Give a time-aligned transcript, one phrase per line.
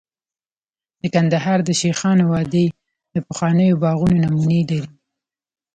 [1.01, 2.65] د کندهار د شیخانو وادي
[3.13, 4.87] د پخوانیو باغونو نمونې لري